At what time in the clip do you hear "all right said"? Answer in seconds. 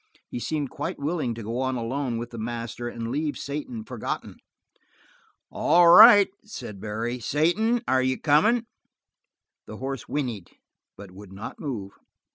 5.51-6.81